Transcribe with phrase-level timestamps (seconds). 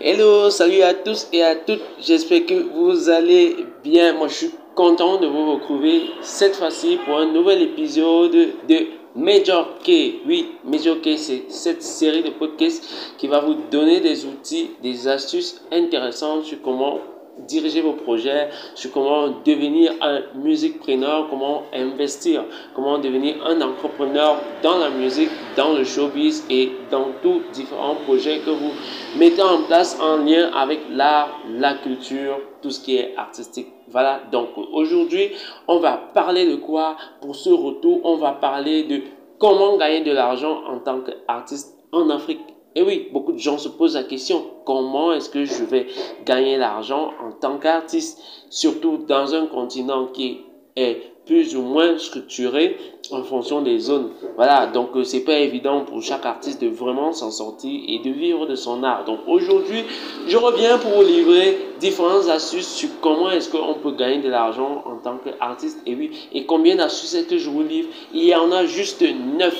[0.00, 1.82] Hello, salut à tous et à toutes.
[2.00, 4.14] J'espère que vous allez bien.
[4.14, 9.78] Moi, je suis content de vous retrouver cette fois-ci pour un nouvel épisode de Major
[9.84, 10.22] K.
[10.26, 12.82] Oui, Major K, c'est cette série de podcasts
[13.18, 16.98] qui va vous donner des outils, des astuces intéressantes sur comment
[17.46, 22.44] diriger vos projets, sur comment devenir un musicpreneur, comment investir,
[22.74, 28.38] comment devenir un entrepreneur dans la musique, dans le showbiz et dans tous différents projets
[28.40, 28.72] que vous
[29.18, 33.68] mettez en place en lien avec l'art, la culture, tout ce qui est artistique.
[33.88, 35.30] Voilà, donc aujourd'hui,
[35.66, 36.96] on va parler de quoi?
[37.20, 39.00] Pour ce retour, on va parler de
[39.38, 42.40] comment gagner de l'argent en tant qu'artiste en Afrique.
[42.76, 45.86] Et oui, beaucoup de gens se posent la question, comment est-ce que je vais
[46.24, 50.42] gagner l'argent en tant qu'artiste, surtout dans un continent qui
[50.76, 52.76] est plus ou moins structuré
[53.12, 54.10] en fonction des zones.
[54.36, 58.10] Voilà, donc euh, c'est pas évident pour chaque artiste de vraiment s'en sortir et de
[58.10, 59.04] vivre de son art.
[59.04, 59.84] Donc aujourd'hui,
[60.26, 64.82] je reviens pour vous livrer différentes astuces sur comment est-ce qu'on peut gagner de l'argent
[64.86, 65.80] en tant qu'artiste.
[65.86, 67.88] Et oui, et combien d'astuces est-ce que je vous livre?
[68.12, 69.56] Il y en a juste neuf,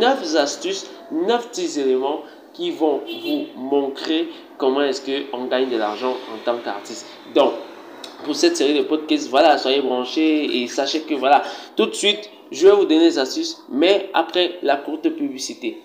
[0.00, 2.20] neuf astuces, neuf petits éléments
[2.54, 7.06] qui vont vous montrer comment est-ce qu'on gagne de l'argent en tant qu'artiste.
[7.34, 7.52] Donc,
[8.24, 11.42] pour cette série de podcasts, voilà, soyez branchés et sachez que voilà,
[11.76, 15.78] tout de suite, je vais vous donner des astuces, mais après la courte publicité.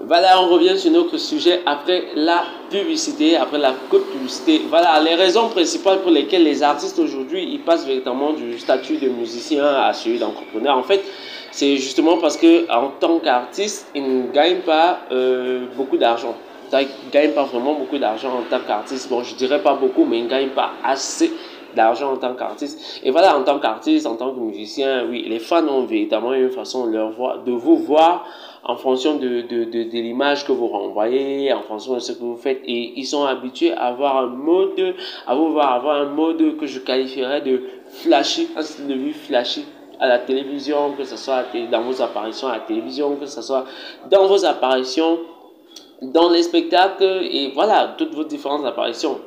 [0.00, 4.62] Voilà, on revient sur notre sujet après la publicité, après la courte publicité.
[4.68, 9.08] Voilà, les raisons principales pour lesquelles les artistes aujourd'hui, ils passent véritablement du statut de
[9.08, 10.76] musicien à celui d'entrepreneur.
[10.76, 11.02] En fait,
[11.50, 16.34] c'est justement parce que en tant qu'artiste, ils ne gagnent pas euh, beaucoup d'argent.
[16.72, 19.08] Ils ne gagnent pas vraiment beaucoup d'argent en tant qu'artiste.
[19.08, 21.32] Bon, je dirais pas beaucoup, mais ils ne gagnent pas assez
[21.74, 23.00] d'argent en tant qu'artiste.
[23.02, 26.50] Et voilà, en tant qu'artiste, en tant que musicien, oui, les fans ont véritablement une
[26.50, 28.26] façon de, leur voir, de vous voir
[28.64, 32.20] en fonction de, de, de, de l'image que vous renvoyez, en fonction de ce que
[32.20, 32.60] vous faites.
[32.66, 34.94] Et ils sont habitués à avoir un mode,
[35.26, 37.62] à vous voir avoir un mode que je qualifierais de
[38.02, 39.64] flashy, un style de vue flashy
[40.00, 43.64] à la télévision, que ce soit dans vos apparitions à la télévision, que ce soit
[44.10, 45.18] dans vos apparitions
[46.02, 49.18] dans les spectacles et voilà, toutes vos différentes apparitions.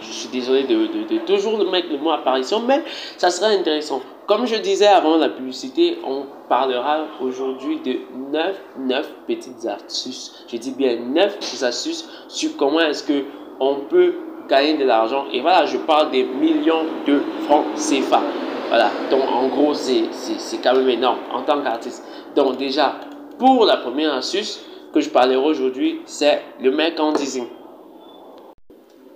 [0.00, 2.82] Je suis désolé de, de, toujours mettre le mot apparition, mais
[3.18, 4.00] ça sera intéressant.
[4.26, 7.98] Comme je disais avant la publicité, on parlera aujourd'hui de
[8.32, 10.46] 9, 9 petites astuces.
[10.50, 13.24] Je dis bien 9 petites astuces sur comment est-ce que
[13.60, 14.14] on peut
[14.48, 15.26] gagner de l'argent.
[15.32, 18.22] Et voilà, je parle des millions de francs CFA.
[18.76, 22.02] Voilà, donc en gros, c'est quand même énorme en tant qu'artiste.
[22.34, 22.96] Donc déjà,
[23.38, 27.46] pour la première astuce que je parlerai aujourd'hui, c'est le merchandising.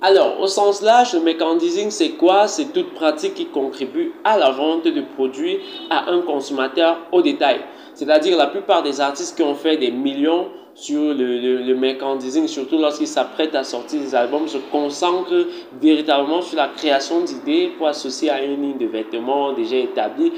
[0.00, 2.46] Alors, au sens large, le merchandising, c'est quoi?
[2.46, 5.58] C'est toute pratique qui contribue à la vente de produits
[5.90, 7.58] à un consommateur au détail.
[7.94, 10.46] C'est-à-dire, la plupart des artistes qui ont fait des millions
[10.78, 15.46] sur le, le, le merchandising, surtout lorsqu'ils s'apprêtent à sortir des albums, se concentrent
[15.82, 20.32] véritablement sur la création d'idées pour associer à une ligne de vêtements déjà établie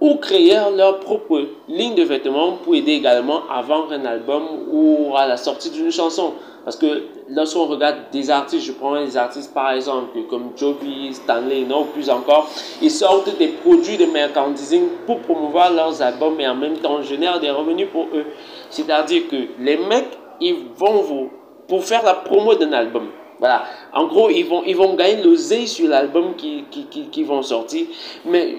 [0.00, 5.14] ou créer leur propre ligne de vêtements pour aider également à vendre un album ou
[5.16, 6.34] à la sortie d'une chanson.
[6.64, 11.64] Parce que lorsqu'on regarde des artistes, je prends des artistes par exemple comme Joby, Stanley,
[11.68, 12.48] non plus encore,
[12.80, 17.40] ils sortent des produits de merchandising pour promouvoir leurs albums et en même temps génèrent
[17.40, 18.24] des revenus pour eux.
[18.70, 21.30] C'est-à-dire que les mecs, ils vont vous,
[21.68, 23.08] pour faire la promo d'un album,
[23.38, 23.64] voilà.
[23.92, 27.86] En gros, ils vont, ils vont gagner l'oseille sur l'album qui, qui, qui, vont sortir.
[28.24, 28.56] Mais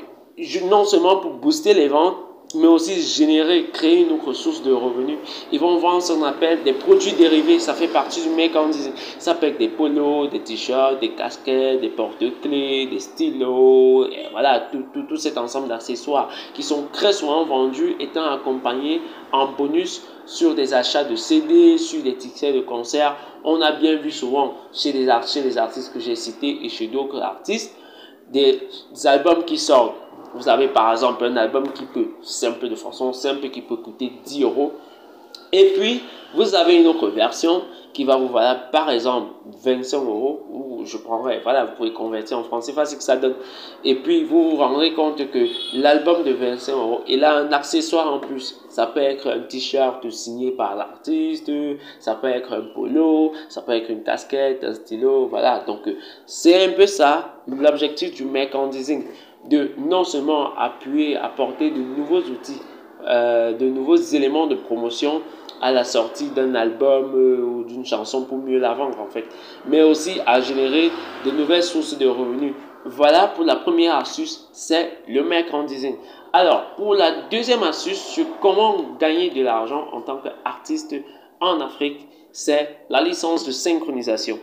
[0.69, 2.17] non seulement pour booster les ventes,
[2.55, 5.17] mais aussi générer, créer une autre source de revenus.
[5.51, 7.59] Ils vont vendre ce qu'on appelle des produits dérivés.
[7.59, 8.93] Ça fait partie du merchandising.
[9.19, 14.07] Ça peut être des polos, des t-shirts, des casquettes, des porte-clés, des stylos.
[14.07, 19.01] Et voilà, tout, tout, tout cet ensemble d'accessoires qui sont très souvent vendus étant accompagnés
[19.31, 23.15] en bonus sur des achats de CD, sur des tickets de concert.
[23.43, 26.87] On a bien vu souvent chez les, chez les artistes que j'ai cités et chez
[26.87, 27.75] d'autres artistes
[28.31, 28.67] des
[29.05, 29.95] albums qui sortent
[30.35, 34.11] vous avez par exemple un album qui peut, simple de façon simple, qui peut coûter
[34.25, 34.73] 10 euros.
[35.51, 36.03] Et puis,
[36.35, 37.61] vous avez une autre version
[37.93, 39.29] qui va vous valoir par exemple
[39.63, 43.15] 25 euros, ou je prendrai, voilà, vous pouvez convertir en français, c'est ce que ça
[43.15, 43.35] donne.
[43.85, 48.11] Et puis, vous vous rendrez compte que l'album de 25 euros, il a un accessoire
[48.13, 48.59] en plus.
[48.67, 51.49] Ça peut être un t-shirt signé par l'artiste,
[51.99, 55.63] ça peut être un polo, ça peut être une casquette, un stylo, voilà.
[55.65, 55.89] Donc,
[56.25, 59.05] c'est un peu ça l'objectif du merchandising
[59.49, 62.61] de non seulement appuyer, apporter de nouveaux outils,
[63.07, 65.21] euh, de nouveaux éléments de promotion
[65.61, 69.25] à la sortie d'un album euh, ou d'une chanson pour mieux la vendre en fait,
[69.67, 70.91] mais aussi à générer
[71.25, 72.53] de nouvelles sources de revenus.
[72.85, 75.95] Voilà pour la première astuce, c'est le merchandising.
[76.33, 80.95] Alors, pour la deuxième astuce sur comment gagner de l'argent en tant qu'artiste
[81.39, 84.37] en Afrique, c'est la licence de synchronisation.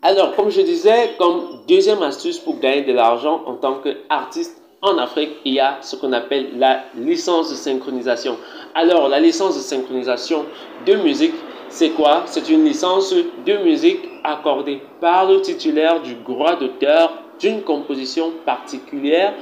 [0.00, 4.96] Alors, comme je disais, comme deuxième astuce pour gagner de l'argent en tant qu'artiste en
[4.96, 8.36] Afrique, il y a ce qu'on appelle la licence de synchronisation.
[8.76, 10.44] Alors, la licence de synchronisation
[10.86, 11.34] de musique,
[11.68, 12.22] c'est quoi?
[12.26, 19.34] C'est une licence de musique accordée par le titulaire du droit d'auteur d'une composition particulière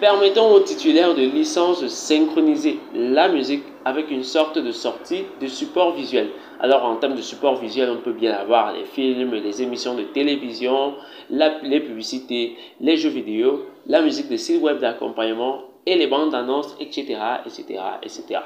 [0.00, 5.46] permettant au titulaire de licence de synchroniser la musique avec une sorte de sortie de
[5.46, 6.28] support visuel.
[6.60, 10.02] Alors en termes de support visuel, on peut bien avoir les films, les émissions de
[10.02, 10.94] télévision,
[11.30, 16.76] les publicités, les jeux vidéo, la musique de sites web d'accompagnement et les bandes d'annonces,
[16.80, 18.40] etc., etc., etc.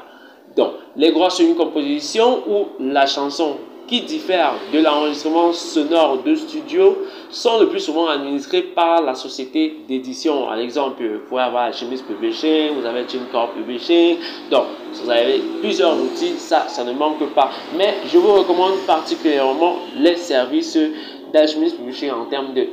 [0.57, 3.57] Donc, les droits sur une composition ou la chanson
[3.89, 6.99] qui diffèrent de l'enregistrement sonore de studio
[7.31, 10.47] sont le plus souvent administrés par la société d'édition.
[10.47, 14.19] Par exemple, vous pouvez avoir Chemise Publishing, vous avez TuneCore Publishing.
[14.51, 17.51] Donc, vous avez plusieurs outils, ça, ça ne manque pas.
[17.77, 20.79] Mais je vous recommande particulièrement les services
[21.33, 22.67] d'Alchemist Publishing en termes de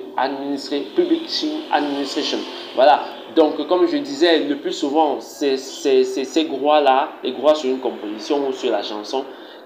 [0.96, 2.40] publishing administration.
[2.76, 3.04] Voilà.
[3.36, 8.48] Donc, comme je disais, le plus souvent, c'est ces droits-là, les droits sur une composition
[8.48, 9.26] ou sur la chanson,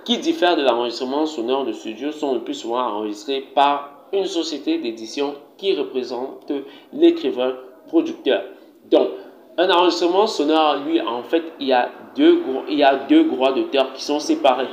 [0.10, 4.80] qui diffèrent de l'enregistrement sonore de studio sont le plus souvent enregistrés par une société
[4.80, 6.52] d'édition qui représente
[6.92, 7.54] l'écrivain
[7.88, 8.42] producteur.
[8.90, 9.10] Donc,
[9.60, 13.52] un enregistrement sonore, lui, en fait, il y a deux, il y a deux droits
[13.52, 14.66] d'auteur qui sont séparés.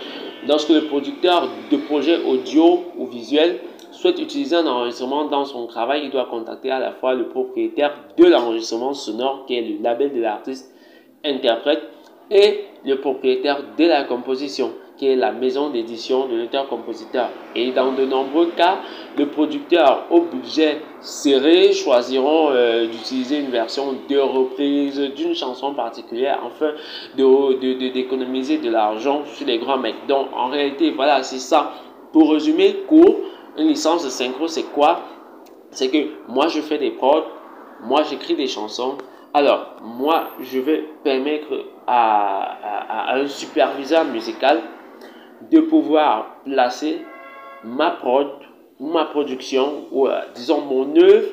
[0.49, 3.61] Lorsque le producteur de projet audio ou visuel
[3.91, 7.93] souhaite utiliser un enregistrement dans son travail, il doit contacter à la fois le propriétaire
[8.17, 10.75] de l'enregistrement sonore, qui est le label de l'artiste
[11.23, 11.82] interprète,
[12.31, 17.28] et le propriétaire de la composition qui est la maison d'édition de l'auteur-compositeur.
[17.54, 18.78] Et dans de nombreux cas,
[19.19, 26.40] le producteur au budget serré choisiront euh, d'utiliser une version de reprise d'une chanson particulière
[26.46, 26.72] afin
[27.16, 30.06] d'économiser de, de, de l'argent sur les grands mecs.
[30.08, 31.72] Donc en réalité, voilà, c'est ça.
[32.12, 33.16] Pour résumer, court,
[33.58, 35.00] une licence de synchro, c'est quoi?
[35.70, 35.98] C'est que
[36.28, 37.25] moi, je fais des prods,
[37.82, 38.96] moi, j'écris des chansons.
[39.34, 44.62] Alors, moi, je vais permettre à, à un superviseur musical
[45.50, 47.03] de pouvoir placer
[47.65, 48.29] ma prod
[48.79, 51.29] ou ma production ou euh, disons mon œuvre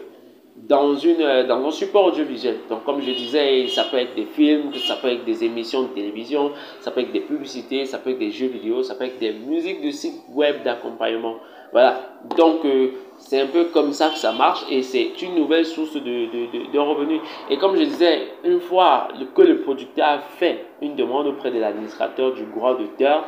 [0.56, 2.58] dans, une, euh, dans un support audiovisuel.
[2.70, 5.88] Donc, comme je disais, ça peut être des films, ça peut être des émissions de
[5.88, 9.20] télévision, ça peut être des publicités, ça peut être des jeux vidéo, ça peut être
[9.20, 11.36] des musiques de sites web d'accompagnement.
[11.72, 12.18] Voilà.
[12.38, 12.92] Donc, euh,
[13.28, 16.72] c'est un peu comme ça que ça marche et c'est une nouvelle source de, de,
[16.72, 17.22] de, revenus.
[17.50, 21.60] Et comme je disais, une fois que le producteur a fait une demande auprès de
[21.60, 23.24] l'administrateur du droit d'auteur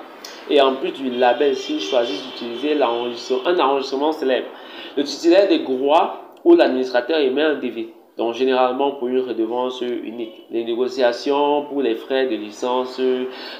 [0.49, 4.47] et en plus du label, s'il choisit d'utiliser un enregistrement célèbre,
[4.97, 7.94] le titulaire des droits ou l'administrateur émet un DV.
[8.17, 10.45] Donc, généralement, pour une redevance unique.
[10.49, 13.01] Les négociations pour les frais de licence,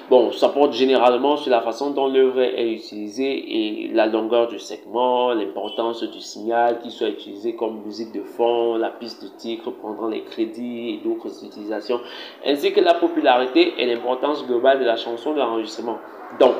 [0.09, 4.57] bon, ça porte généralement sur la façon dont l'œuvre est utilisée et la longueur du
[4.59, 9.71] segment, l'importance du signal qui soit utilisé comme musique de fond, la piste de titre
[9.71, 11.99] prendra les crédits et d'autres utilisations,
[12.45, 15.97] ainsi que la popularité et l'importance globale de la chanson de l'enregistrement.
[16.39, 16.53] Donc,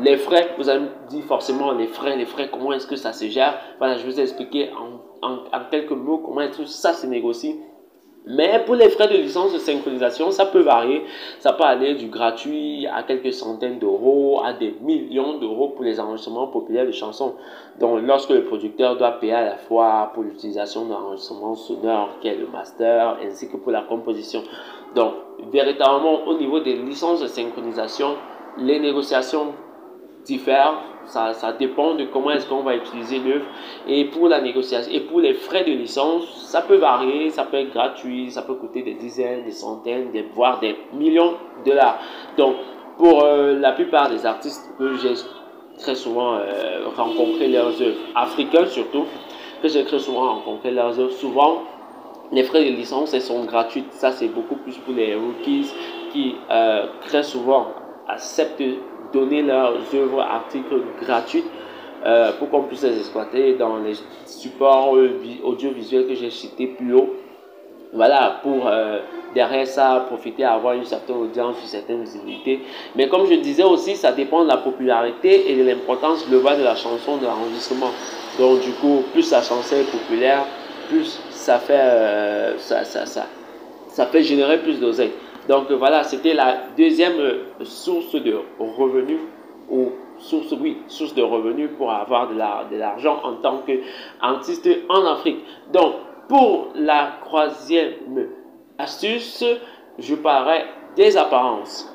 [0.00, 3.26] les frais, vous avez dit forcément les frais, les frais, comment est-ce que ça se
[3.26, 3.58] gère?
[3.76, 5.38] Voilà, je vous ai expliqué en, en,
[5.70, 7.56] quelques mots comment que ça se négocie.
[8.24, 11.02] Mais pour les frais de licence de synchronisation, ça peut varier.
[11.40, 15.98] Ça peut aller du gratuit à quelques centaines d'euros à des millions d'euros pour les
[15.98, 17.34] enregistrements populaires de chansons.
[17.80, 22.28] Donc, lorsque le producteur doit payer à la fois pour l'utilisation d'un enregistrement sonore, qui
[22.28, 24.44] est le master, ainsi que pour la composition.
[24.94, 25.14] Donc,
[25.50, 28.14] véritablement, au niveau des licences de synchronisation,
[28.56, 29.54] les négociations
[30.24, 30.74] diffère,
[31.06, 33.44] ça, ça dépend de comment est-ce qu'on va utiliser l'œuvre.
[33.88, 37.58] Et pour la négociation, et pour les frais de licence, ça peut varier, ça peut
[37.58, 41.98] être gratuit, ça peut coûter des dizaines, des centaines, des, voire des millions de dollars.
[42.36, 42.56] Donc,
[42.98, 45.14] pour euh, la plupart des artistes que j'ai
[45.78, 49.06] très souvent euh, rencontré leurs œuvres, africains surtout,
[49.62, 51.62] que j'ai très souvent rencontré leurs œuvres, souvent
[52.32, 53.84] les frais de licence elles sont gratuits.
[53.90, 55.70] Ça, c'est beaucoup plus pour les rookies
[56.12, 57.68] qui euh, très souvent
[58.08, 58.62] acceptent
[59.12, 61.46] donner leurs œuvres articles gratuites
[62.04, 63.94] euh, pour qu'on puisse les exploiter dans les
[64.26, 64.94] supports
[65.44, 67.14] audiovisuels que j'ai cités plus haut.
[67.94, 69.00] Voilà, pour euh,
[69.34, 72.60] derrière ça, profiter, avoir une certaine audience, une certaine visibilité.
[72.96, 76.64] Mais comme je disais aussi, ça dépend de la popularité et de l'importance globale de
[76.64, 77.90] la chanson, de l'enregistrement.
[78.38, 80.44] Donc du coup, plus la chanson est populaire,
[80.88, 83.26] plus ça fait, euh, ça, ça, ça,
[83.88, 85.12] ça fait générer plus d'oseille.
[85.48, 87.14] Donc voilà, c'était la deuxième
[87.62, 89.20] source de revenus
[89.68, 95.38] ou source, oui, source de revenus pour avoir de l'argent en tant qu'artiste en Afrique.
[95.72, 95.94] Donc
[96.28, 98.28] pour la troisième
[98.78, 99.44] astuce,
[99.98, 100.64] je parlerai
[100.96, 101.88] des apparences.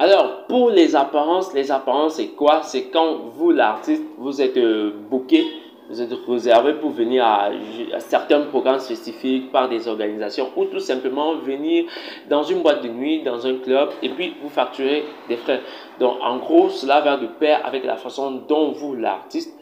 [0.00, 2.62] Alors, pour les apparences, les apparences, c'est quoi?
[2.62, 5.44] C'est quand vous, l'artiste, vous êtes euh, booké,
[5.88, 7.50] vous êtes réservé pour venir à,
[7.98, 11.86] certains programmes spécifiques par des organisations ou tout simplement venir
[12.28, 15.60] dans une boîte de nuit, dans un club et puis vous facturez des frais.
[15.98, 19.54] Donc, en gros, cela va de pair avec la façon dont vous, l'artiste,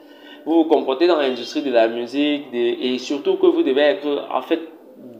[0.44, 4.42] vous vous comportez dans l'industrie de la musique et surtout que vous devez être en
[4.42, 4.60] fait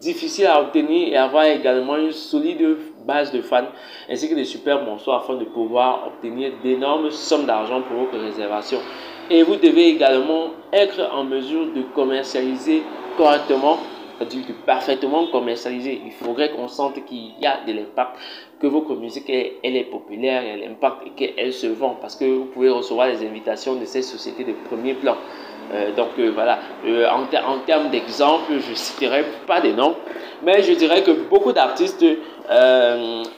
[0.00, 3.68] difficile à obtenir et avoir également une solide base de fans
[4.08, 8.80] ainsi que des super morceaux afin de pouvoir obtenir d'énormes sommes d'argent pour vos réservations.
[9.28, 12.83] Et vous devez également être en mesure de commercialiser
[13.16, 13.78] correctement,
[14.18, 16.00] c'est-à-dire de parfaitement commercialiser.
[16.04, 18.12] Il faudrait qu'on sente qu'il y a de l'impact,
[18.61, 22.25] que votre musique elle, est populaire, elle a l'impact et qu'elle se vend parce que
[22.25, 25.16] vous pouvez recevoir des invitations de ces sociétés de premier plan.
[25.75, 27.26] Euh, donc euh, voilà, euh, en,
[27.66, 29.97] termes d'exemple, je ne citerai pas des noms,
[30.45, 32.04] mais je dirais que beaucoup d'artistes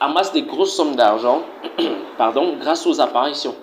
[0.01, 1.41] amassent des grosses sommes d'argent
[2.61, 3.55] grâce aux apparitions,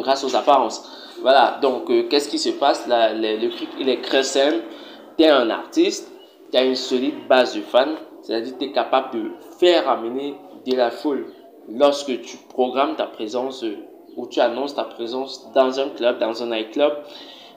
[0.00, 0.88] grâce aux apparences.
[1.20, 2.86] Voilà, donc qu'est-ce qui se passe?
[2.88, 4.62] Là, le, truc, il est simple.
[5.16, 6.10] Tu es un artiste,
[6.50, 10.34] tu as une solide base de fans, c'est-à-dire tu es capable de faire amener
[10.66, 11.26] de la foule
[11.68, 13.64] lorsque tu programmes ta présence
[14.16, 16.92] ou tu annonces ta présence dans un club, dans un nightclub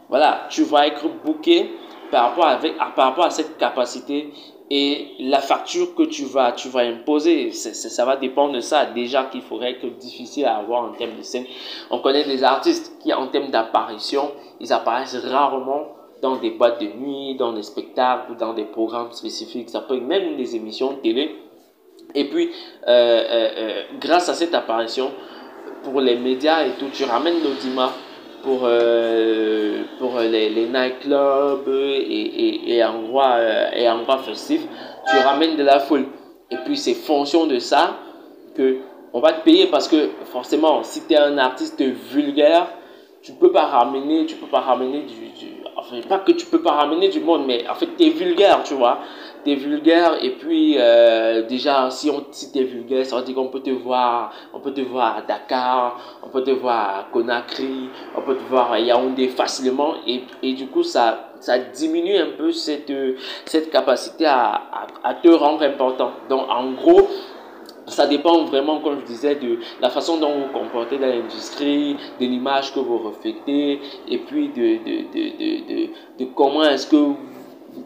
[0.10, 1.72] voilà, tu vas être booké
[2.12, 4.32] par rapport à cette capacité
[4.72, 8.86] et la facture que tu vas, tu vas imposer, ça va dépendre de ça.
[8.88, 11.46] Déjà qu'il faudrait être difficile à avoir en termes de scène.
[11.92, 16.88] On connaît des artistes qui, en termes d'apparition, ils apparaissent rarement dans des boîtes de
[16.88, 19.70] nuit, dans des spectacles dans des programmes spécifiques.
[19.70, 21.36] Ça peut être même des émissions de télé.
[22.16, 22.50] Et puis,
[22.88, 25.12] euh, euh, euh, grâce à cette apparition,
[25.84, 27.92] pour les médias et tout, tu ramènes l'audimat
[28.46, 34.62] pour, euh, pour les, les nightclubs et, et, euh, et endroits festifs,
[35.10, 36.06] tu ramènes de la foule.
[36.52, 37.98] Et puis c'est fonction de ça
[38.56, 38.78] que
[39.14, 42.68] on va te payer parce que forcément, si tu es un artiste vulgaire,
[43.24, 46.62] tu peux pas ramener, tu peux pas ramener du, du, enfin pas que tu peux
[46.62, 49.00] pas ramener du monde, mais en fait tu es vulgaire, tu vois
[49.46, 53.48] t'es vulgaire et puis euh, déjà si on si t'es vulgaire ça veut dire qu'on
[53.48, 57.90] peut te voir on peut te voir à Dakar on peut te voir à Conakry
[58.18, 62.32] on peut te voir à Yaoundé facilement et, et du coup ça ça diminue un
[62.38, 62.92] peu cette
[63.46, 64.62] cette capacité à,
[65.04, 66.12] à, te rendre important.
[66.30, 67.08] Donc en gros
[67.88, 71.96] ça dépend vraiment, comme je disais, de la façon dont vous vous comportez dans l'industrie,
[72.20, 76.96] de l'image que vous reflétez, et puis de, de, de, de, de comment est-ce que
[76.96, 77.18] vous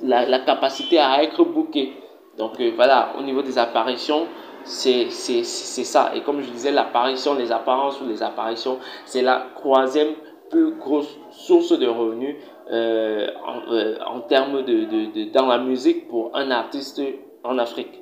[0.03, 1.93] la, capacité à être booké.
[2.37, 4.27] Donc euh, voilà, au niveau des apparitions,
[4.63, 6.11] c'est ça.
[6.15, 10.13] Et comme je disais, l'apparition, les apparences ou les apparitions, c'est la troisième
[10.49, 12.35] plus grosse source de revenus
[12.71, 17.01] euh, en, euh, en, termes de, de, dans la musique pour un artiste
[17.43, 18.01] en Afrique.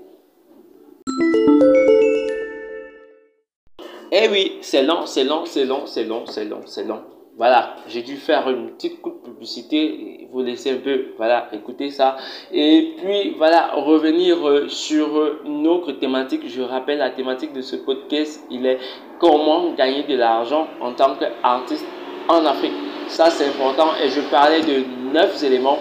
[4.12, 7.02] Eh oui, c'est long, c'est long, c'est long, c'est long, c'est long, c'est long.
[7.38, 11.92] Voilà, j'ai dû faire une petite coup de publicité, vous laissez un peu, voilà, écouter
[11.92, 12.18] ça.
[12.52, 16.42] Et puis, voilà, revenir euh, sur euh, une autre thématique.
[16.48, 18.80] Je rappelle, la thématique de ce podcast, il est
[19.20, 21.86] comment gagner de l'argent en tant qu'artiste
[22.28, 22.74] en Afrique.
[23.08, 23.90] Ça, c'est important.
[24.04, 25.78] Et je parlais de neuf éléments,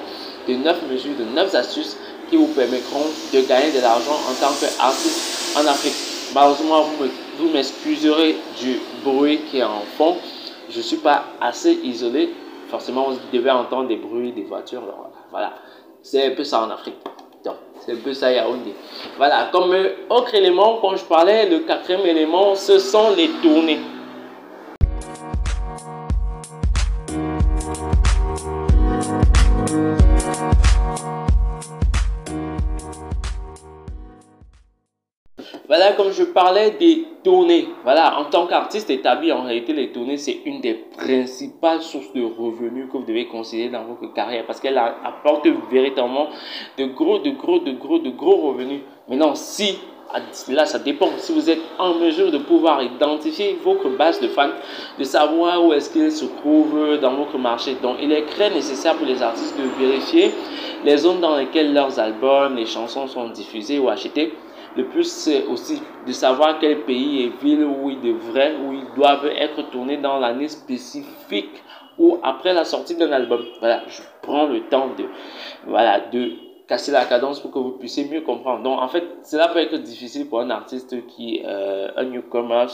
[0.47, 1.97] de neuf mesures, de neuf astuces
[2.29, 5.95] qui vous permettront de gagner de l'argent en tant qu'artiste en Afrique.
[6.35, 6.85] Malheureusement,
[7.39, 10.17] vous m'excuserez du bruit qui est en fond
[10.71, 12.31] je ne suis pas assez isolé,
[12.69, 14.83] forcément, vous devez entendre des bruits des voitures.
[15.31, 15.55] voilà,
[16.03, 16.97] c'est un peu ça en Afrique.
[17.81, 18.75] C'est un peu ça Yaoundé.
[19.17, 19.73] Voilà, comme
[20.09, 23.79] autre élément, quand je parlais, le quatrième élément, ce sont les tournées.
[35.77, 37.69] Voilà, comme je parlais des tournées.
[37.85, 42.23] Voilà, en tant qu'artiste établi, en réalité, les tournées, c'est une des principales sources de
[42.23, 46.29] revenus que vous devez considérer dans votre carrière parce qu'elle apporte véritablement
[46.79, 48.81] de gros, de gros, de gros, de gros revenus.
[49.07, 49.77] Maintenant, si
[50.49, 51.09] Là, ça dépend.
[51.19, 54.51] Si vous êtes en mesure de pouvoir identifier votre base de fans,
[54.99, 57.77] de savoir où est-ce qu'ils se trouvent dans votre marché.
[57.83, 60.33] Donc, il est très nécessaire pour les artistes de vérifier
[60.85, 64.33] les zones dans lesquelles leurs albums, les chansons sont diffusées ou achetées
[64.77, 68.95] le plus, c'est aussi de savoir quel pays et ville où ils devraient, où ils
[68.95, 71.63] doivent être tournés dans l'année spécifique
[71.99, 73.43] ou après la sortie d'un album.
[73.61, 75.05] Voilà, je prends le temps de,
[75.67, 76.33] voilà, de
[76.69, 78.63] casser la cadence pour que vous puissiez mieux comprendre.
[78.63, 82.67] Donc, en fait, cela peut être difficile pour un artiste qui, euh, un newcomer,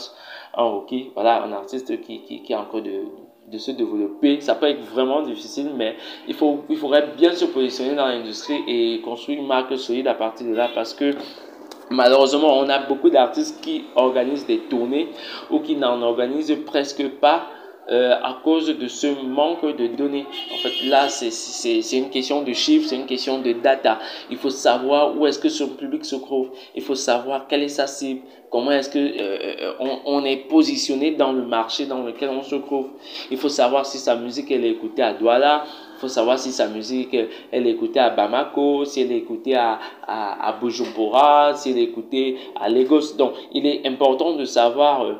[0.55, 3.03] un rookie, voilà, un artiste qui, qui, qui a encore de,
[3.51, 4.41] de se développer.
[4.41, 5.95] Ça peut être vraiment difficile, mais
[6.27, 10.15] il, faut, il faudrait bien se positionner dans l'industrie et construire une marque solide à
[10.15, 11.11] partir de là parce que
[11.93, 15.09] Malheureusement, on a beaucoup d'artistes qui organisent des tournées
[15.51, 17.47] ou qui n'en organisent presque pas
[17.91, 20.25] euh, à cause de ce manque de données.
[20.53, 23.99] En fait, là, c'est une question de chiffres, c'est une question de data.
[24.31, 26.49] Il faut savoir où est-ce que son public se trouve.
[26.75, 28.21] Il faut savoir quelle est sa cible.
[28.49, 29.73] Comment est-ce que euh,
[30.05, 32.87] on, est positionné dans le marché dans lequel on se trouve.
[33.29, 35.65] Il faut savoir si sa musique est écoutée à Douala.
[36.03, 37.15] Faut savoir si sa musique
[37.49, 41.77] elle est écoutée à Bamako, si elle est écoutée à, à, à Bujumbura, si elle
[41.77, 43.15] est écoutée à Lagos.
[43.17, 45.13] Donc, il est important de savoir euh,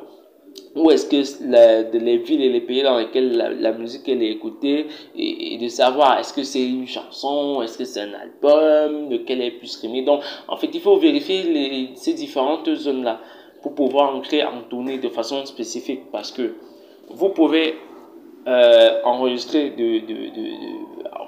[0.76, 4.88] où est-ce que les villes et les pays dans lesquels la, musique elle est écoutée
[5.16, 9.52] et, de savoir est-ce que c'est une chanson, est-ce que c'est un album, lequel est
[9.52, 10.02] plus streamé.
[10.02, 13.20] Donc, en fait, il faut vérifier ces différentes zones-là
[13.62, 16.52] pour pouvoir en créer en tournée de façon spécifique parce que
[17.08, 17.74] vous pouvez
[18.46, 20.50] euh, enregistrer de, de, de,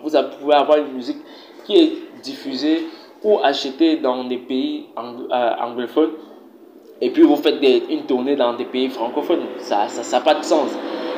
[0.02, 1.18] vous pouvez avoir une musique
[1.64, 1.92] qui est
[2.22, 2.86] diffusée
[3.22, 6.10] ou achetée dans des pays euh, anglophones
[7.00, 9.44] et puis vous faites une tournée dans des pays francophones.
[9.58, 10.70] Ça n'a ça, pas de sens.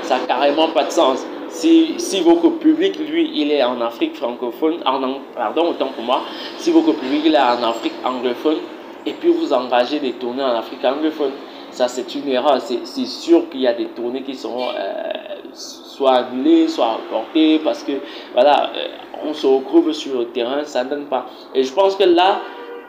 [0.02, 1.24] Ça n'a carrément pas de sens.
[1.48, 6.22] Si, si votre public, lui, il est en Afrique francophone, pardon, autant pour moi,
[6.58, 8.58] si votre public il est en Afrique anglophone,
[9.06, 11.32] et puis vous engagez des tournées en Afrique anglophone,
[11.78, 12.60] ça c'est une erreur.
[12.60, 15.12] C'est sûr qu'il y a des tournées qui seront euh,
[15.52, 17.92] soit annulées, soit reportées, parce que
[18.32, 21.26] voilà, euh, on se retrouve sur le terrain, ça ne donne pas.
[21.54, 22.40] Et je pense que là,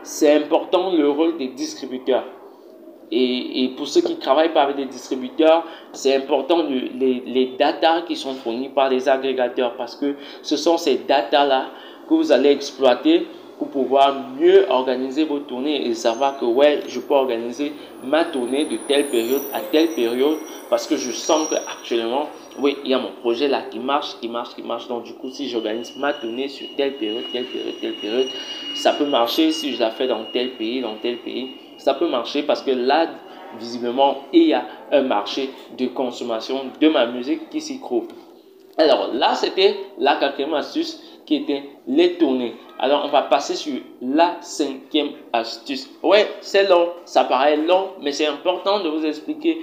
[0.01, 2.25] c'est important le rôle des distributeurs.
[3.11, 8.33] Et, pour ceux qui travaillent avec des distributeurs, c'est important les, les datas qui sont
[8.35, 11.69] fournies par les agrégateurs parce que ce sont ces datas-là
[12.07, 13.25] que vous allez exploiter
[13.59, 17.73] pour pouvoir mieux organiser vos tournées et savoir que ouais, je peux organiser
[18.03, 20.37] ma tournée de telle période à telle période
[20.71, 22.27] parce que je sens que actuellement,
[22.59, 24.87] oui, il y a mon projet là qui marche, qui marche, qui marche.
[24.87, 28.27] Donc du coup, si j'organise ma tournée sur telle période, telle période, telle période,
[28.75, 32.07] ça peut marcher si je la fais dans tel pays, dans tel pays ça peut
[32.07, 33.07] marcher parce que là,
[33.57, 38.07] visiblement, il y a un marché de consommation de ma musique qui s'y trouve.
[38.77, 42.55] Alors là, c'était la quatrième astuce qui était les tournées.
[42.79, 45.87] Alors, on va passer sur la cinquième astuce.
[46.01, 49.61] Ouais, c'est long, ça paraît long, mais c'est important de vous expliquer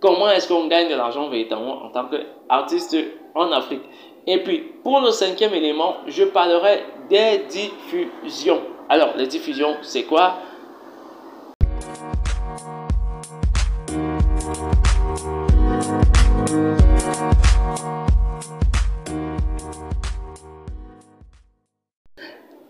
[0.00, 2.96] comment est-ce qu'on gagne de l'argent véritablement en tant qu'artiste
[3.36, 3.82] en Afrique.
[4.26, 8.62] Et puis, pour le cinquième élément, je parlerai des diffusions.
[8.88, 10.34] Alors, les diffusions, c'est quoi?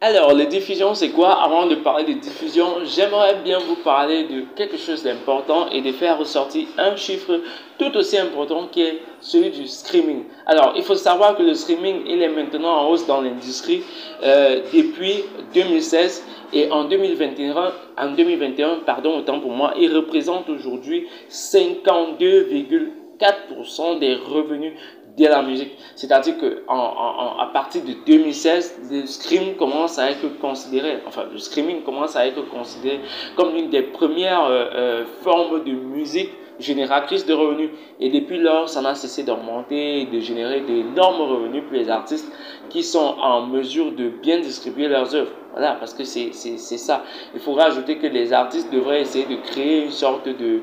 [0.07, 1.43] Alors, les diffusions, c'est quoi?
[1.43, 5.93] Avant de parler de diffusion, j'aimerais bien vous parler de quelque chose d'important et de
[5.93, 7.41] faire ressortir un chiffre
[7.79, 10.25] tout aussi important qui est celui du streaming.
[10.45, 13.83] Alors, il faut savoir que le streaming, il est maintenant en hausse dans l'industrie
[14.23, 21.07] euh, depuis 2016 et en 2021, en 2021, pardon, autant pour moi, il représente aujourd'hui
[21.31, 24.75] 52,4% des revenus
[25.17, 25.73] de la musique.
[25.95, 31.39] C'est-à-dire que en, à partir de 2016, le streaming commence à être considéré, enfin le
[31.39, 33.01] streaming commence à être considéré
[33.37, 37.71] comme une des premières euh, euh, formes de musique génératrice de revenus.
[38.01, 42.31] Et depuis lors, ça n'a cessé d'augmenter et de générer d'énormes revenus pour les artistes
[42.71, 45.33] qui sont en mesure de bien distribuer leurs œuvres.
[45.53, 47.05] Voilà, parce que c'est ça.
[47.35, 50.63] Il faut rajouter que les artistes devraient essayer de créer une sorte de,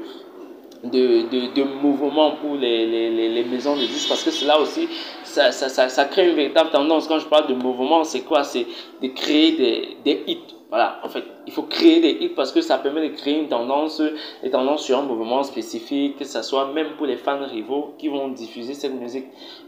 [0.84, 4.88] de, de, de mouvement pour les, les, les, maisons de disques parce que cela aussi,
[5.24, 7.08] ça, ça, ça, crée une véritable tendance.
[7.08, 8.44] Quand je parle de mouvement, c'est quoi?
[8.44, 8.66] C'est
[9.02, 10.56] de créer des, des hits.
[10.70, 13.50] Voilà, en fait, il faut créer des hits parce que ça permet de créer une
[13.50, 14.02] tendance,
[14.42, 18.08] des tendances sur un mouvement spécifique, que ce soit même pour les fans rivaux qui
[18.08, 19.26] vont diffuser cette musique.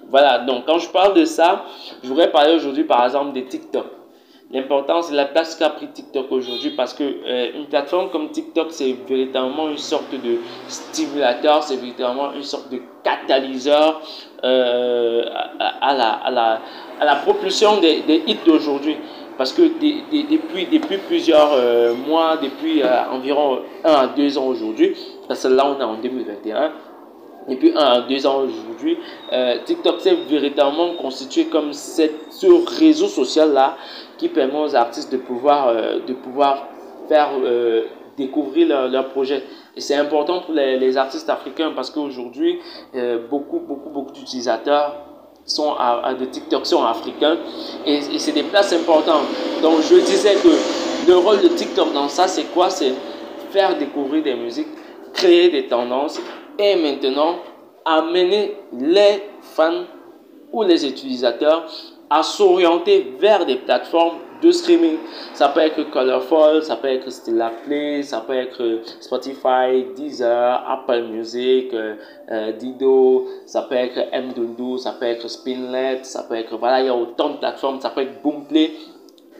[0.09, 1.65] Voilà, donc quand je parle de ça,
[2.01, 3.85] je voudrais parler aujourd'hui par exemple des TikTok.
[4.53, 8.67] L'importance de la place qu'a pris TikTok aujourd'hui parce que euh, une plateforme comme TikTok,
[8.69, 10.37] c'est véritablement une sorte de
[10.67, 13.99] stimulateur, c'est véritablement une sorte de catalyseur
[14.43, 15.23] euh,
[15.59, 16.61] à, la, à, la,
[17.01, 18.95] à la propulsion des, des hits d'aujourd'hui.
[19.39, 24.95] Parce que depuis, depuis plusieurs euh, mois, depuis environ un à deux ans aujourd'hui,
[25.27, 26.71] parce que là on est en 2021,
[27.47, 28.97] depuis un à deux ans aujourd'hui,
[29.65, 32.47] TikTok s'est véritablement constitué comme cette, ce
[32.79, 33.77] réseau social-là
[34.17, 36.67] qui permet aux artistes de pouvoir, euh, de pouvoir
[37.07, 37.83] faire euh,
[38.17, 39.43] découvrir leur, leur, projet.
[39.75, 42.59] Et c'est important pour les, les, artistes africains parce qu'aujourd'hui,
[42.95, 44.95] euh, beaucoup, beaucoup, beaucoup d'utilisateurs
[45.45, 47.37] sont à, de TikTok sont africains
[47.85, 49.25] et c'est des places importantes.
[49.61, 52.69] Donc je disais que le rôle de TikTok dans ça, c'est quoi?
[52.69, 52.93] C'est
[53.51, 54.69] faire découvrir des musiques,
[55.13, 56.17] créer des tendances
[56.57, 57.35] et maintenant
[57.85, 59.83] amener les fans
[60.51, 61.65] ou les utilisateurs
[62.09, 64.97] à s'orienter vers des plateformes de streaming.
[65.33, 71.03] Ça peut être Colorful, ça peut être Stella Play, ça peut être Spotify, Deezer, Apple
[71.03, 71.95] Music, euh,
[72.29, 76.85] euh, Dido, ça peut être M22, ça peut être Spinlet, ça peut être, voilà, il
[76.85, 78.71] y a autant de plateformes, ça peut être Boomplay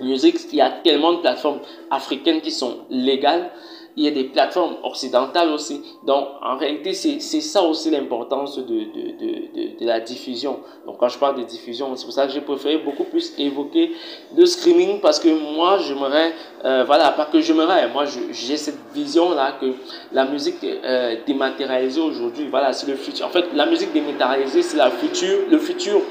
[0.02, 1.60] Music, il y a tellement de plateformes
[1.92, 3.52] africaines qui sont légales
[3.96, 5.82] il y a des plateformes occidentales aussi.
[6.06, 8.76] Donc, en réalité, c'est ça aussi l'importance de, de,
[9.20, 10.60] de, de, la diffusion.
[10.86, 13.92] Donc, quand je parle de diffusion, c'est pour ça que j'ai préféré beaucoup plus évoquer
[14.36, 16.34] le streaming parce que moi, j'aimerais,
[16.66, 19.74] euh, voilà, pas que j'aimerais, moi, j'ai cette vision-là que
[20.12, 23.26] la musique euh, dématérialisée aujourd'hui, voilà, c'est le futur.
[23.26, 26.02] En fait, la musique dématérialisée, c'est la future, le futur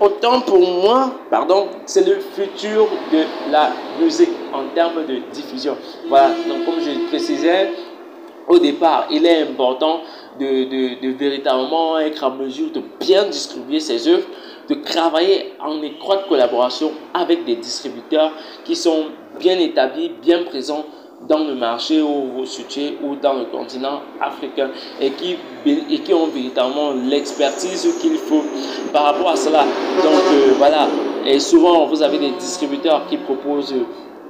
[0.00, 5.76] Autant pour moi, pardon, c'est le futur de la musique en termes de diffusion.
[6.08, 7.70] Voilà, donc comme je précisais
[8.48, 10.00] au départ, il est important
[10.38, 14.26] de, de, de véritablement être en mesure de bien distribuer ses œuvres,
[14.68, 18.32] de travailler en étroite collaboration avec des distributeurs
[18.64, 19.06] qui sont
[19.38, 20.84] bien établis, bien présents
[21.28, 26.12] dans le marché où vous situez ou dans le continent africain et qui, et qui
[26.12, 28.42] ont véritablement l'expertise qu'il faut
[28.92, 29.64] par rapport à cela.
[30.02, 30.88] Donc euh, voilà,
[31.24, 33.74] et souvent vous avez des distributeurs qui proposent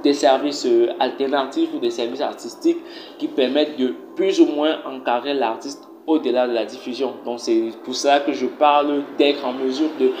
[0.03, 2.77] des services euh, alternatifs ou des services artistiques
[3.17, 7.13] qui permettent de plus ou moins encadrer l'artiste au-delà de la diffusion.
[7.25, 10.11] Donc c'est pour cela que je parle d'être en mesure de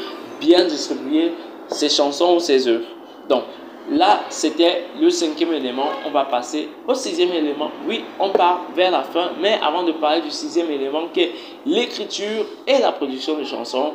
[0.41, 1.31] bien distribuer
[1.67, 2.87] ses chansons ou ses œuvres.
[3.29, 3.43] Donc
[3.89, 5.89] Là, c'était le cinquième élément.
[6.07, 7.69] On va passer au sixième élément.
[7.87, 11.31] Oui, on part vers la fin, mais avant de parler du sixième élément qui est
[11.67, 13.93] l'écriture et la production de chansons,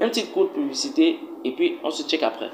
[0.00, 2.50] une petite courte publicité et puis on se check après.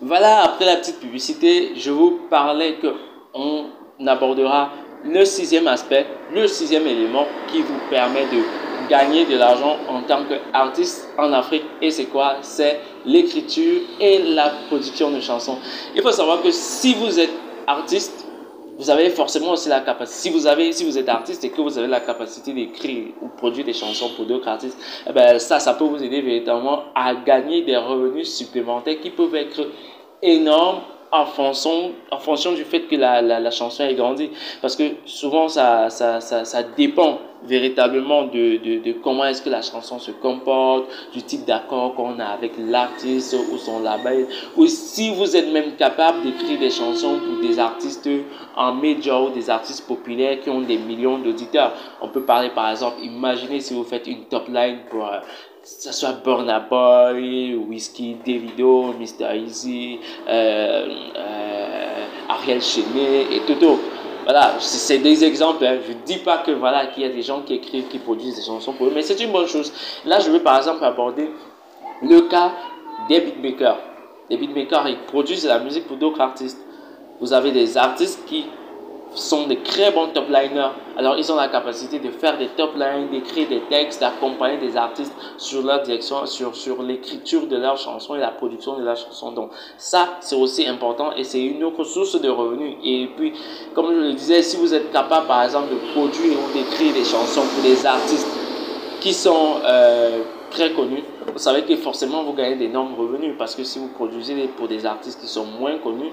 [0.00, 2.92] Voilà, après la petite publicité, je vous parlais que
[3.34, 3.66] on
[4.04, 4.70] abordera
[5.04, 8.42] le sixième aspect, le sixième élément qui vous permet de
[8.88, 11.64] gagner de l'argent en tant qu'artiste en Afrique.
[11.80, 12.36] Et c'est quoi?
[12.42, 15.58] C'est l'écriture et la production de chansons.
[15.94, 17.32] Il faut savoir que si vous êtes
[17.66, 18.26] artiste,
[18.78, 20.28] vous avez forcément aussi la capacité.
[20.28, 23.28] Si vous, avez, si vous êtes artiste et que vous avez la capacité d'écrire ou
[23.28, 27.14] produire des chansons pour d'autres artistes, eh ben ça, ça peut vous aider véritablement à
[27.14, 29.66] gagner des revenus supplémentaires qui peuvent être
[30.22, 30.80] énormes
[31.12, 34.30] en fonction, en fonction du fait que la, la, chanson est grandie.
[34.60, 39.62] Parce que souvent, ça, ça, ça dépend véritablement de, de, de comment est-ce que la
[39.62, 44.26] chanson se comporte, du type d'accord qu'on a avec l'artiste ou son label.
[44.56, 48.08] Ou si vous êtes même capable d'écrire des chansons pour des artistes
[48.56, 51.72] en major ou des artistes populaires qui ont des millions d'auditeurs.
[52.00, 55.06] On peut parler par exemple, imaginez si vous faites une top line pour...
[55.06, 55.20] Euh,
[55.66, 59.34] ce soit Burna Boy, Whiskey, Davido, Mr.
[59.34, 63.80] Easy, euh, euh, Ariel Chenet et Toto.
[64.26, 65.64] Voilà, c'est des exemples.
[65.64, 65.78] Hein.
[65.86, 68.34] Je ne dis pas que voilà qu'il y a des gens qui écrivent, qui produisent
[68.34, 69.72] des chansons pour eux, mais c'est une bonne chose.
[70.04, 71.30] Là, je vais par exemple aborder
[72.02, 72.50] le cas
[73.08, 73.78] des beatmakers.
[74.28, 76.58] Les beatmakers, ils produisent de la musique pour d'autres artistes.
[77.20, 78.46] Vous avez des artistes qui
[79.16, 80.70] sont des très bons top liners.
[80.96, 84.76] Alors, ils ont la capacité de faire des top lines, d'écrire des textes, d'accompagner des
[84.76, 88.96] artistes sur leur direction, sur, sur l'écriture de leurs chansons et la production de leurs
[88.96, 89.32] chansons.
[89.32, 92.76] Donc, ça, c'est aussi important et c'est une autre source de revenus.
[92.84, 93.32] Et puis,
[93.74, 97.04] comme je le disais, si vous êtes capable, par exemple, de produire ou d'écrire des
[97.04, 98.28] chansons pour des artistes
[99.00, 100.22] qui sont euh,
[100.56, 104.34] très connus, vous savez que forcément vous gagnez d'énormes revenus parce que si vous produisez
[104.56, 106.10] pour des artistes qui sont moins connus,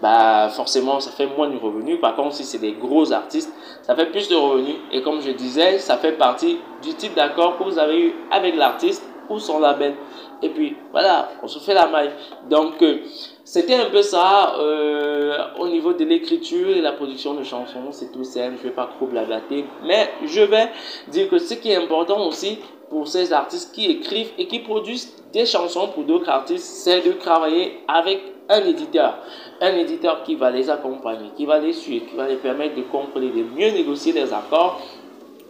[0.00, 2.00] bah forcément ça fait moins de revenus.
[2.00, 4.76] Par contre, si c'est des gros artistes, ça fait plus de revenus.
[4.92, 8.54] Et comme je disais, ça fait partie du type d'accord que vous avez eu avec
[8.54, 9.94] l'artiste ou son label.
[10.40, 12.12] Et puis voilà, on se fait la maille.
[12.48, 12.98] Donc euh,
[13.44, 17.90] c'était un peu ça euh, au niveau de l'écriture et la production de chansons.
[17.90, 19.64] C'est tout simple, je vais pas trop blablater.
[19.84, 20.68] Mais je vais
[21.08, 25.14] dire que ce qui est important aussi, pour ces artistes qui écrivent et qui produisent
[25.32, 29.14] des chansons pour d'autres artistes, c'est de travailler avec un éditeur.
[29.60, 32.82] Un éditeur qui va les accompagner, qui va les suivre, qui va les permettre de
[32.82, 34.80] comprendre, de mieux négocier des accords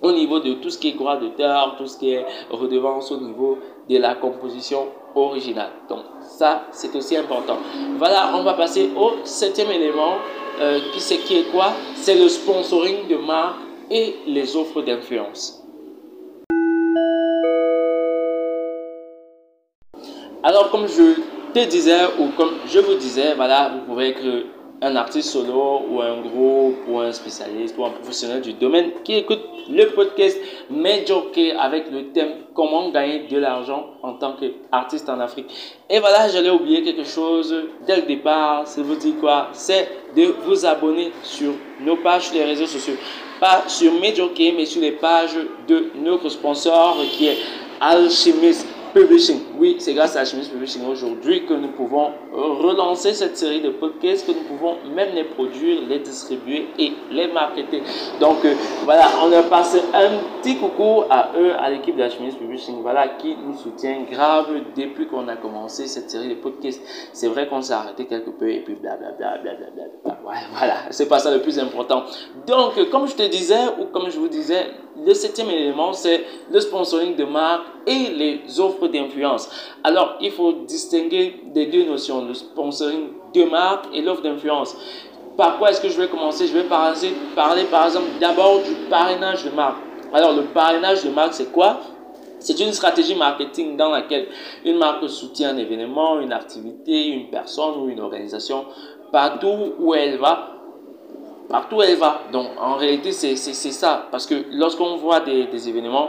[0.03, 3.19] au niveau de tout ce qui est droit d'auteur, tout ce qui est redevance au
[3.19, 5.71] niveau de la composition originale.
[5.89, 7.57] Donc ça, c'est aussi important.
[7.99, 10.15] Voilà, on va passer au septième élément,
[10.61, 11.73] euh, qui c'est qui est quoi?
[11.95, 13.57] C'est le sponsoring de marque
[13.91, 15.60] et les offres d'influence.
[20.43, 21.21] Alors, comme je
[21.53, 24.47] te disais, ou comme je vous disais, voilà, vous pouvez être
[24.81, 29.17] un artiste solo ou un groupe ou un spécialiste ou un professionnel du domaine qui
[29.17, 30.39] écoute le podcast
[30.71, 31.27] Major
[31.59, 35.53] avec le thème Comment gagner de l'argent en tant qu'artiste en Afrique.
[35.91, 37.55] Et voilà, j'allais oublier quelque chose
[37.87, 38.67] dès le départ.
[38.67, 39.49] Ça vous dit quoi?
[39.53, 42.97] C'est de vous abonner sur nos pages sur les réseaux sociaux.
[43.39, 45.37] Pas sur Major mais sur les pages
[45.69, 47.37] de notre sponsor qui est
[47.81, 49.41] Alchemist Publishing.
[49.59, 54.27] Oui, c'est grâce à Chemise Publishing aujourd'hui que nous pouvons relancer cette série de podcasts,
[54.27, 57.83] que nous pouvons même les produire, les distribuer et les marketer.
[58.21, 62.83] Donc euh, voilà, on a passé un petit coucou à eux, à l'équipe Chemise Publishing,
[62.83, 66.83] voilà, qui nous soutient grave depuis qu'on a commencé cette série de podcasts.
[67.13, 69.39] C'est vrai qu'on s'est arrêté quelque peu et puis blablabla.
[69.39, 72.05] Bla, bla, bla, bla, ouais, voilà, c'est pas ça le plus important.
[72.47, 74.67] Donc, comme je te disais, ou comme je vous disais,
[75.05, 79.49] le septième élément, c'est le sponsoring de marque et les offres d'influence.
[79.85, 84.77] Alors, il faut distinguer des deux notions, le sponsoring de marque et l'offre d'influence.
[85.37, 86.47] Par quoi est-ce que je vais commencer?
[86.47, 89.79] Je vais parler, parler par exemple d'abord du parrainage de marque.
[90.13, 91.81] Alors, le parrainage de marque, c'est quoi?
[92.39, 94.27] C'est une stratégie marketing dans laquelle
[94.65, 98.65] une marque soutient un événement, une activité, une personne ou une organisation
[99.13, 100.60] partout où elle va
[101.51, 102.23] partout où elle va.
[102.33, 104.07] Donc en réalité, c'est ça.
[104.11, 106.09] Parce que lorsqu'on voit des, des, événements,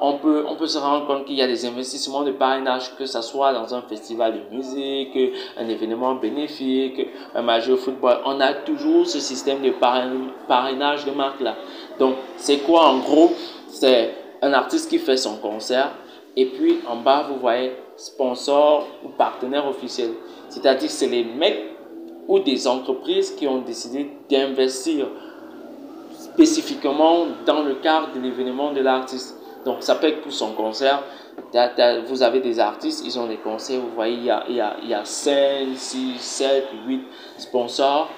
[0.00, 3.06] on peut, on peut se rendre compte qu'il y a des investissements de parrainage, que
[3.06, 5.16] ce soit dans un festival de musique,
[5.56, 8.18] un événement bénéfique, un match de football.
[8.24, 9.72] On a toujours ce système de
[10.48, 11.56] parrainage de marque là.
[11.98, 13.32] Donc c'est quoi en gros?
[13.68, 15.90] C'est un artiste qui fait son concert
[16.34, 20.10] et puis en bas vous voyez sponsor ou partenaire officiel.
[20.48, 21.76] C'est-à-dire c'est les mecs
[22.30, 25.08] ou des entreprises qui ont décidé d'investir
[26.16, 29.36] spécifiquement dans le cadre de l'événement de l'artiste.
[29.64, 31.02] Donc, ça peut être pour son concert.
[32.06, 34.60] Vous avez des artistes, ils ont des concerts, vous voyez, il y a, il y
[34.60, 37.02] a, il y a 5, 6, 7, 8
[37.38, 38.08] sponsors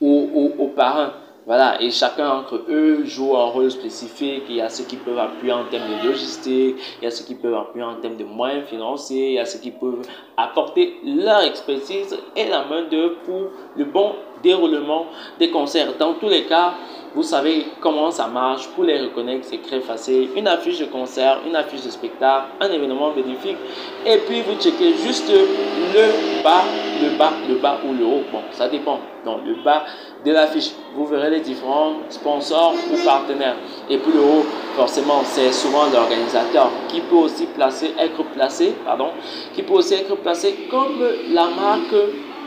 [0.00, 1.12] ou, ou, ou parrains.
[1.48, 4.42] Voilà, et chacun entre eux joue un rôle spécifique.
[4.50, 7.24] Il y a ceux qui peuvent appuyer en termes de logistique, il y a ceux
[7.24, 10.06] qui peuvent appuyer en termes de moyens financiers, il y a ceux qui peuvent
[10.36, 13.44] apporter leur expertise et la main d'œuvre pour
[13.78, 15.06] le bon déroulement
[15.38, 15.96] des concerts.
[15.98, 16.74] Dans tous les cas,
[17.14, 18.68] vous savez comment ça marche.
[18.68, 20.28] Pour les reconnaître, c'est très facile.
[20.36, 23.56] Une affiche de concert, une affiche de spectacle, un événement bénéfique.
[24.04, 26.62] Et puis vous checkez juste le bas,
[27.02, 28.22] le bas, le bas ou le haut.
[28.30, 29.00] Bon, ça dépend.
[29.24, 29.84] Donc le bas
[30.24, 33.56] de l'affiche, vous verrez les différents sponsors ou partenaires.
[33.88, 39.10] Et puis le haut, forcément, c'est souvent l'organisateur qui peut aussi placer, être placé, pardon,
[39.54, 40.98] qui peut aussi être placé comme
[41.30, 41.94] la marque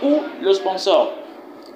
[0.03, 1.11] ou le sponsor.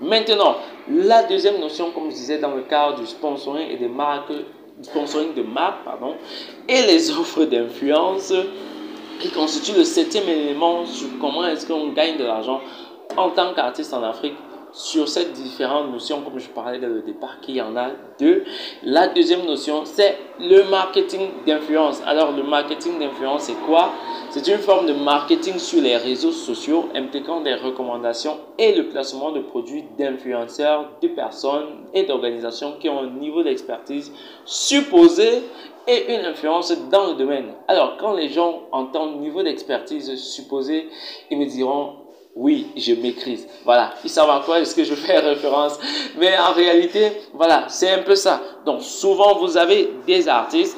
[0.01, 0.57] Maintenant,
[0.89, 4.33] la deuxième notion, comme je disais, dans le cadre du sponsoring et des marques,
[4.81, 6.15] sponsoring de marque, pardon,
[6.67, 8.33] et les offres d'influence,
[9.19, 12.59] qui constituent le septième élément sur comment est-ce qu'on gagne de l'argent
[13.15, 14.35] en tant qu'artiste en Afrique
[14.75, 18.43] sur ces différentes notions, comme je parlais dès le départ, qu'il y en a deux.
[18.83, 22.01] La deuxième notion, c'est le marketing d'influence.
[22.05, 23.91] Alors, le marketing d'influence, c'est quoi?
[24.31, 29.31] C'est une forme de marketing sur les réseaux sociaux impliquant des recommandations et le placement
[29.31, 34.11] de produits d'influenceurs, de personnes et d'organisations qui ont un niveau d'expertise
[34.43, 35.43] supposé
[35.87, 37.53] et une influence dans le domaine.
[37.69, 40.89] Alors, quand les gens entendent niveau d'expertise supposé,
[41.31, 41.93] ils me diront
[42.35, 43.47] oui, je maîtrise.
[43.63, 45.79] Voilà, ils savent à quoi est-ce que je fais référence.
[46.17, 48.41] Mais en réalité, voilà, c'est un peu ça.
[48.65, 50.77] Donc souvent, vous avez des artistes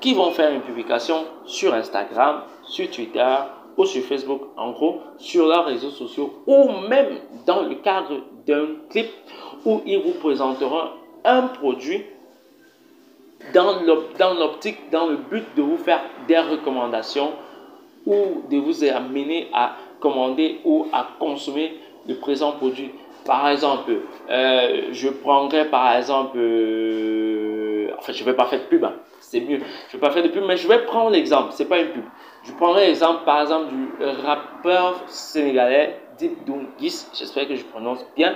[0.00, 3.34] qui vont faire une publication sur Instagram, sur Twitter
[3.76, 8.66] ou sur Facebook, en gros, sur leurs réseaux sociaux, ou même dans le cadre d'un
[8.90, 9.08] clip
[9.64, 10.90] où ils vous présenteront
[11.24, 12.04] un produit
[13.52, 13.80] dans
[14.38, 17.32] l'optique, dans le but de vous faire des recommandations
[18.06, 21.74] ou de vous amener à commander ou à consommer
[22.06, 22.90] le présent produit.
[23.24, 23.92] Par exemple,
[24.28, 28.94] euh, je prendrais par exemple, euh, enfin je ne vais pas faire de pub, hein.
[29.20, 31.68] c'est mieux, je ne vais pas faire de pub, mais je vais prendre l'exemple, c'est
[31.68, 32.04] pas une pub.
[32.42, 38.34] Je prendrai l'exemple par exemple du rappeur sénégalais Dip Dungis, j'espère que je prononce bien,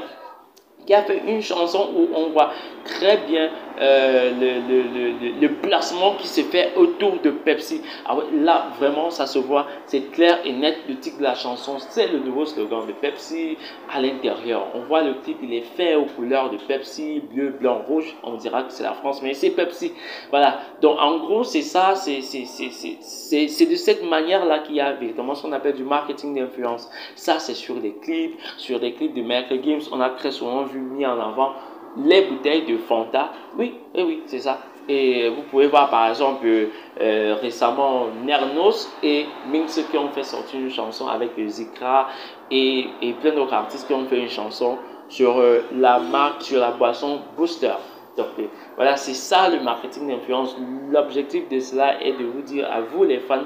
[0.86, 2.52] qui a fait une chanson où on voit
[2.84, 3.50] très bien
[3.80, 7.82] euh, le, le, le, le, placement qui se fait autour de Pepsi.
[8.06, 10.78] Ah là, vraiment, ça se voit, c'est clair et net.
[10.88, 13.58] Le titre de la chanson, c'est le nouveau slogan de Pepsi
[13.92, 14.68] à l'intérieur.
[14.74, 18.16] On voit le clip, il est fait aux couleurs de Pepsi, bleu, blanc, rouge.
[18.22, 19.92] On dira que c'est la France, mais c'est Pepsi.
[20.30, 20.60] Voilà.
[20.80, 25.52] Donc, en gros, c'est ça, c'est de cette manière-là qu'il y a véritablement ce qu'on
[25.52, 26.88] appelle du marketing d'influence.
[27.14, 29.80] Ça, c'est sur des clips, sur des clips de Michael Games.
[29.92, 31.52] On a très souvent vu mis en avant
[31.96, 33.30] les bouteilles de Fanta.
[33.58, 34.58] Oui, eh oui, c'est ça.
[34.88, 40.60] Et vous pouvez voir par exemple euh, récemment Nernos et Minx qui ont fait sortir
[40.60, 42.08] une chanson avec Zikra
[42.52, 44.78] et, et plein d'autres artistes qui ont fait une chanson
[45.08, 47.72] sur euh, la marque, sur la boisson Booster.
[48.16, 48.44] Donc euh,
[48.76, 50.56] voilà, c'est ça le marketing d'influence.
[50.90, 53.44] L'objectif de cela est de vous dire à vous les fans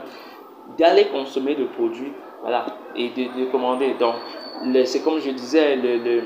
[0.77, 3.95] d'aller consommer le produit voilà, et de, de commander.
[3.99, 4.15] Donc
[4.85, 6.23] c'est comme je disais, le, le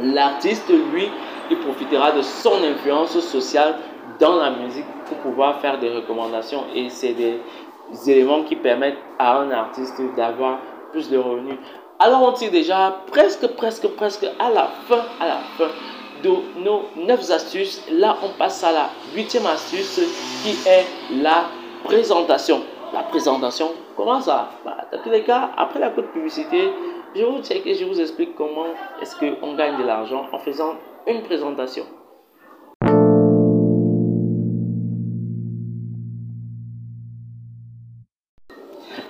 [0.00, 1.10] L'artiste, lui,
[1.50, 3.76] il profitera de son influence sociale
[4.18, 6.64] dans la musique pour pouvoir faire des recommandations.
[6.74, 7.40] Et c'est des,
[8.06, 10.58] éléments qui permettent à un artiste d'avoir
[10.92, 11.56] plus de revenus.
[11.98, 15.68] Alors on tire déjà presque, presque, presque à la fin, à la fin
[16.22, 16.30] de
[16.64, 17.82] nos 9 astuces.
[17.90, 20.00] Là, on passe à la huitième astuce
[20.42, 20.86] qui est
[21.22, 21.44] la
[21.84, 22.62] présentation.
[22.94, 24.50] La présentation, comment ça?
[24.64, 26.72] Bah, Dans tous les cas, après la de publicité,
[27.14, 28.66] je vous je vous explique comment
[29.00, 30.74] est-ce qu'on gagne de l'argent en faisant
[31.06, 31.84] une présentation.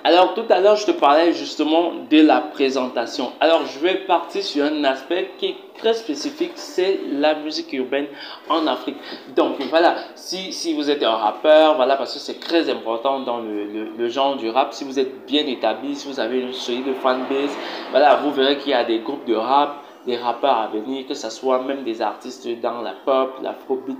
[0.05, 3.31] Alors tout à l'heure, je te parlais justement de la présentation.
[3.39, 8.07] Alors je vais partir sur un aspect qui est très spécifique, c'est la musique urbaine
[8.49, 8.97] en Afrique.
[9.35, 13.39] Donc voilà, si, si vous êtes un rappeur, voilà, parce que c'est très important dans
[13.39, 17.55] le, genre du rap, si vous êtes bien établi, si vous avez une solide fanbase,
[17.91, 21.13] voilà, vous verrez qu'il y a des groupes de rap, des rappeurs à venir, que
[21.13, 23.97] ce soit même des artistes dans la pop, l'afrobeat,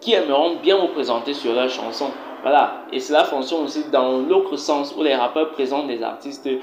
[0.00, 2.10] qui aimeront bien vous présenter sur leurs chansons.
[2.42, 6.58] Voilà, et cela fonctionne aussi dans l'autre sens où les rappeurs présentent des artistes euh,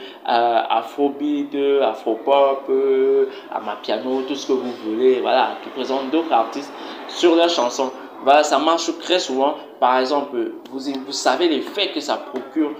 [0.70, 6.72] afrobeat, afropop, euh, amapiano, tout ce que vous voulez, voilà, qui présentent d'autres artistes
[7.10, 7.92] sur leurs chansons.
[8.24, 9.56] Voilà, ça marche très souvent.
[9.82, 12.72] Par exemple, vous, vous savez l'effet que ça procure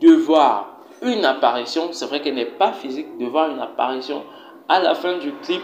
[0.00, 4.22] de voir une apparition, c'est vrai qu'elle n'est pas physique, de voir une apparition
[4.68, 5.62] à la fin du clip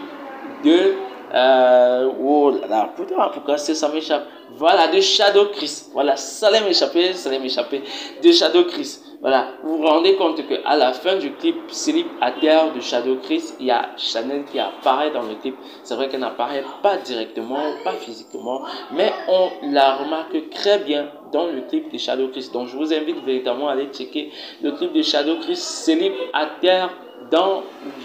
[0.63, 0.93] de
[1.33, 2.93] euh, oh là là,
[3.33, 4.27] pourquoi ça m'échappe?
[4.55, 5.85] Voilà, de Shadow Chris.
[5.91, 7.81] Voilà, ça allait m'échapper, ça allait m'échapper.
[8.23, 8.99] De Shadow Chris.
[9.19, 12.81] Voilà, vous vous rendez compte que à la fin du clip Slip à terre de
[12.81, 15.55] Shadow Chris, il y a Chanel qui apparaît dans le clip.
[15.83, 18.61] C'est vrai qu'elle n'apparaît pas directement, pas physiquement,
[18.91, 22.49] mais on la remarque très bien dans le clip de Shadow Chris.
[22.53, 24.29] Donc je vous invite véritablement à aller checker
[24.61, 26.89] le clip de Shadow Chris Slip à terre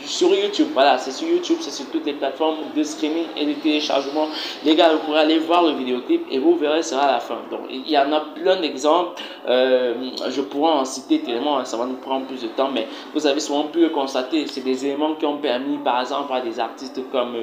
[0.05, 0.69] sur YouTube.
[0.73, 4.29] Voilà, c'est sur YouTube, c'est sur toutes les plateformes de streaming et de téléchargement.
[4.65, 7.39] Les gars, vous pourrez aller voir le vidéoclip et vous verrez, sera à la fin.
[7.51, 9.21] Donc, il y en a plein d'exemples.
[9.49, 9.95] Euh,
[10.29, 13.27] je pourrais en citer tellement, hein, ça va nous prendre plus de temps, mais vous
[13.27, 14.47] avez souvent pu le constater.
[14.47, 17.35] C'est des éléments qui ont permis, par exemple, à des artistes comme,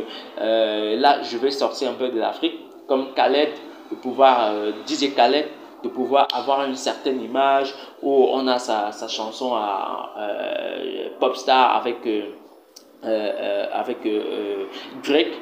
[0.41, 3.49] euh, là, je vais sortir un peu de l'Afrique, comme Khaled,
[3.91, 5.45] de pouvoir, euh, DJ Khaled,
[5.85, 11.97] de pouvoir avoir une certaine image où on a sa, chanson à euh, Popstar avec,
[12.07, 12.31] euh,
[13.03, 13.99] euh, avec
[15.03, 15.33] Drake,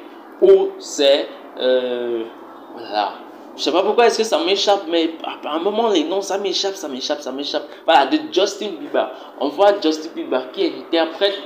[0.42, 1.28] où c'est.
[1.56, 3.12] voilà.
[3.56, 5.10] Je sais pas pourquoi est-ce que ça m'échappe, mais
[5.44, 7.62] à un moment, les noms, ça m'échappe, ça m'échappe, ça m'échappe.
[7.86, 9.08] Voilà, de Justin Bieber.
[9.40, 11.38] On voit Justin Bieber qui interprète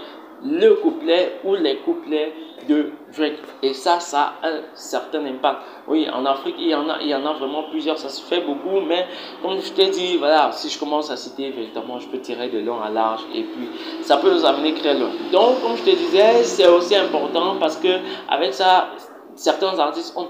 [0.44, 2.32] le couplet ou les couplets
[2.68, 3.38] de Drake.
[3.62, 5.58] Et ça, ça a un certain impact.
[5.86, 7.98] Oui, en Afrique, il y en a, il y en a vraiment plusieurs.
[7.98, 9.06] Ça se fait beaucoup, mais
[9.42, 12.58] comme je t'ai dit, voilà, si je commence à citer, véritablement, je peux tirer de
[12.60, 13.68] long à large et puis
[14.02, 15.10] ça peut nous amener très loin.
[15.32, 17.88] Donc, comme je te disais, c'est aussi important parce que
[18.28, 18.88] avec ça,
[19.34, 20.26] certains artistes ont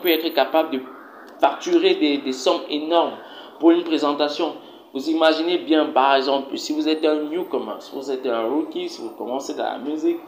[0.00, 0.80] pu, être capable de
[1.40, 3.16] facturer des, des sommes énormes
[3.58, 4.54] pour une présentation.
[4.94, 8.90] Vous imaginez bien, par exemple, si vous êtes un newcomer, si vous êtes un rookie,
[8.90, 10.18] si vous commencez dans la musique,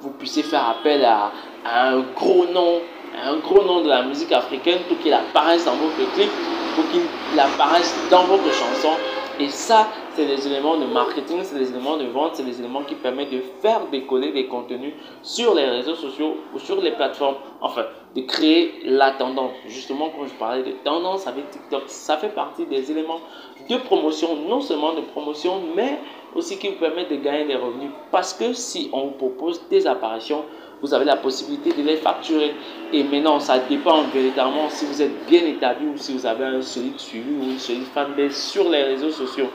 [0.00, 1.30] vous puissiez faire appel à,
[1.64, 2.80] un gros nom,
[3.24, 6.30] un gros nom de la musique africaine pour qu'il apparaisse dans votre clip,
[6.74, 8.90] pour qu'il apparaisse dans votre chanson.
[9.38, 12.82] Et ça, c'est des éléments de marketing, c'est des éléments de vente, c'est des éléments
[12.84, 17.36] qui permettent de faire décoller des contenus sur les réseaux sociaux ou sur les plateformes.
[17.60, 19.52] Enfin, de créer la tendance.
[19.66, 23.20] Justement, quand je parlais de tendance avec TikTok, ça fait partie des éléments
[23.68, 25.98] de promotion, non seulement de promotion, mais
[26.34, 27.90] aussi qui vous permettent de gagner des revenus.
[28.12, 30.44] Parce que si on vous propose des apparitions,
[30.80, 32.54] vous avez la possibilité de les facturer.
[32.92, 36.62] Et maintenant, ça dépend véritablement si vous êtes bien établi ou si vous avez un
[36.62, 39.48] solide suivi ou une solide fanbase sur les réseaux sociaux.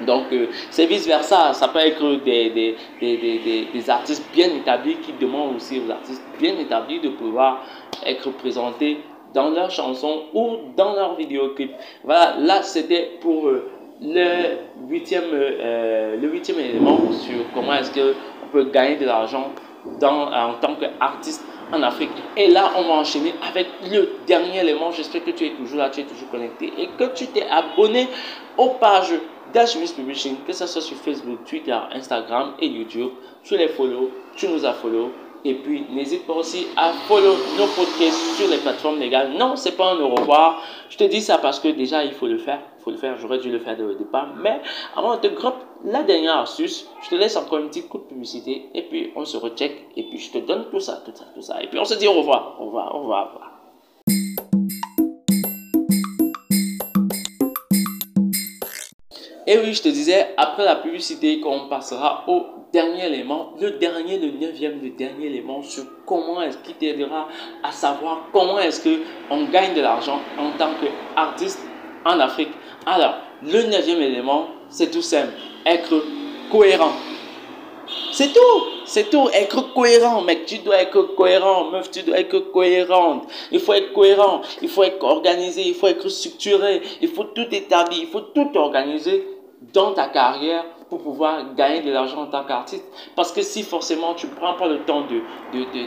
[0.00, 1.52] Donc, euh, c'est vice-versa.
[1.52, 6.22] Ça peut être des, des, des, des, artistes bien établis qui demandent aussi aux artistes
[6.38, 7.64] bien établis de pouvoir
[8.04, 8.98] être présentés
[9.32, 11.72] dans leurs chansons ou dans leurs vidéoclips.
[12.04, 13.70] Voilà, là, c'était pour euh,
[14.02, 19.50] le, huitième, euh, le huitième élément sur comment est-ce qu'on peut gagner de l'argent
[20.02, 22.10] en tant qu'artiste en Afrique.
[22.36, 24.90] Et là, on va enchaîner avec le dernier élément.
[24.90, 28.08] J'espère que tu es toujours là, tu es toujours connecté et que tu t'es abonné
[28.56, 29.14] aux pages
[29.56, 33.08] Dash Publishing, que ce soit sur Facebook, Twitter, Instagram et YouTube.
[33.42, 35.12] Tu les follow, tu nous as follow.
[35.46, 39.32] Et puis, n'hésite pas aussi à follow nos podcasts sur les plateformes légales.
[39.32, 40.60] Non, c'est pas un au revoir.
[40.90, 42.60] Je te dis ça parce que déjà, il faut le faire.
[42.78, 43.16] Il faut le faire.
[43.16, 44.28] J'aurais dû le faire au départ.
[44.36, 44.60] Mais
[44.94, 45.56] avant de te groupe
[45.86, 48.68] la dernière astuce, je te laisse encore une petite coup de publicité.
[48.74, 49.86] Et puis, on se recheck.
[49.96, 51.62] Et puis, je te donne tout ça, tout ça, tout ça.
[51.62, 52.60] Et puis, on se dit au revoir.
[52.60, 53.55] Au revoir, au revoir, au revoir.
[59.46, 64.18] Et oui, je te disais, après la publicité, qu'on passera au dernier élément, le dernier,
[64.18, 67.28] le neuvième, le dernier élément sur comment est-ce qui t'aidera
[67.62, 71.60] à savoir comment est-ce qu'on gagne de l'argent en tant qu'artiste
[72.04, 72.50] en Afrique.
[72.86, 75.34] Alors, Le neuvième élément, c'est tout simple,
[75.66, 76.02] être
[76.50, 76.92] cohérent.
[78.12, 79.28] C'est tout, c'est tout.
[79.32, 80.46] Être cohérent, mec.
[80.46, 81.90] Tu dois être cohérent, meuf.
[81.90, 83.28] Tu dois être cohérente.
[83.52, 84.40] Il faut être cohérent.
[84.62, 85.62] Il faut être organisé.
[85.68, 86.82] Il faut être structuré.
[87.00, 88.00] Il faut tout établir.
[88.00, 89.35] Il faut tout organiser
[89.76, 92.84] dans ta carrière pour pouvoir gagner de l'argent en tant qu'artiste.
[93.14, 95.04] Parce que si forcément tu ne prends pas le temps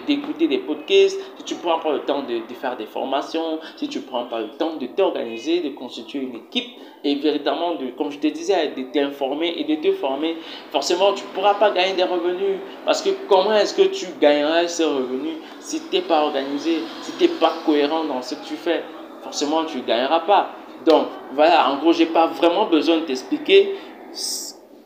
[0.06, 2.86] d'écouter de, des podcasts, si tu ne prends pas le temps de, de, faire des
[2.86, 6.70] formations, si tu ne prends pas le temps de t'organiser, de constituer une équipe
[7.04, 10.38] et véritablement, de, comme je te disais, de t'informer et de te former,
[10.70, 12.60] forcément tu ne pourras pas gagner des revenus.
[12.86, 17.12] Parce que comment est-ce que tu gagneras ces revenus si tu n'es pas organisé, si
[17.14, 18.84] tu n'es pas cohérent dans ce que tu fais?
[19.24, 20.59] Forcément, tu ne gagneras pas.
[20.86, 23.76] Donc, voilà, en gros, je n'ai pas vraiment besoin de t'expliquer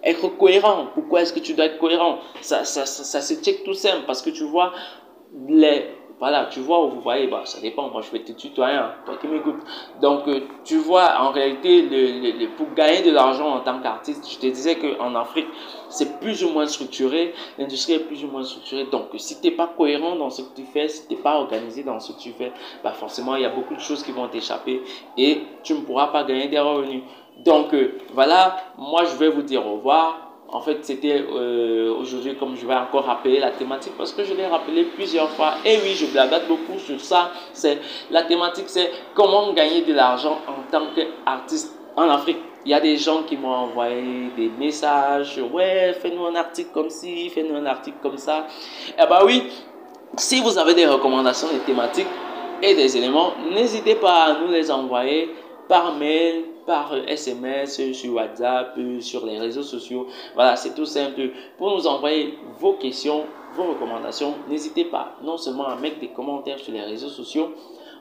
[0.04, 0.88] être cohérent.
[0.94, 2.20] Pourquoi est-ce que tu dois être cohérent?
[2.42, 4.74] Ça, ça, ça, se check tout simple parce que tu vois,
[5.48, 5.86] les,
[6.20, 9.16] voilà, tu vois, vous voyez, bah, ça dépend, moi je vais te tutoyer, hein, toi
[9.20, 9.62] qui m'écoutes.
[10.02, 14.30] Donc, euh, tu vois, en réalité, le, le, pour gagner de l'argent en tant qu'artiste,
[14.32, 15.48] je te disais qu'en Afrique,
[15.90, 18.86] c'est plus ou moins structuré, l'industrie est plus ou moins structurée.
[18.86, 21.36] Donc, si tu n'es pas cohérent dans ce que tu fais, si tu n'es pas
[21.36, 22.52] organisé dans ce que tu fais,
[22.84, 24.82] bah, forcément, il y a beaucoup de choses qui vont t'échapper
[25.18, 27.04] et tu ne pourras pas gagner des revenus.
[27.40, 30.33] Donc euh, voilà, moi je vais vous dire au revoir.
[30.54, 34.36] En fait, c'était euh, aujourd'hui, comme je vais encore rappeler la thématique, parce que je
[34.36, 35.56] l'ai rappelé plusieurs fois.
[35.66, 37.32] Et oui, je blague beaucoup sur ça.
[37.54, 37.80] C'est
[38.12, 42.38] la thématique, c'est comment gagner de l'argent en tant qu'artiste en Afrique.
[42.66, 45.42] Il y a des gens qui m'ont envoyé des messages.
[45.52, 48.46] Ouais, fais-nous un article comme ci, fais-nous un article comme ça.
[48.96, 49.44] Eh bien oui,
[50.18, 52.08] si vous avez des recommandations, des thématiques
[52.62, 55.32] et des éléments, n'hésitez pas à nous les envoyer
[55.68, 60.08] par mail, par SMS, sur WhatsApp, sur les réseaux sociaux.
[60.36, 61.30] Voilà, c'est tout simple.
[61.58, 66.60] Pour nous envoyer vos questions, vos recommandations, n'hésitez pas non seulement à mettre des commentaires
[66.60, 67.52] sur les réseaux sociaux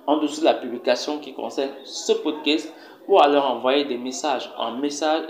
[0.06, 2.72] en dessous de la publication qui concerne ce podcast
[3.08, 5.22] ou alors envoyer des messages en message,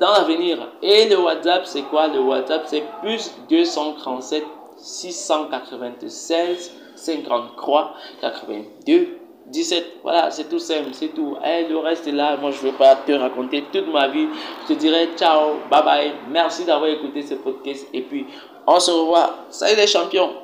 [0.00, 0.72] dans l'avenir.
[0.82, 2.08] Et le WhatsApp, c'est quoi?
[2.08, 4.44] Le WhatsApp, c'est plus 237
[4.76, 9.98] 696 53 82 17.
[10.02, 11.36] Voilà, c'est tout simple, c'est tout.
[11.44, 12.36] Et le reste est là.
[12.36, 14.28] Moi, je ne vais pas te raconter toute ma vie.
[14.62, 16.12] Je te dirais ciao, bye bye.
[16.30, 17.86] Merci d'avoir écouté ce podcast.
[17.92, 18.26] Et puis,
[18.66, 19.34] on se revoit.
[19.50, 20.41] Salut les champions.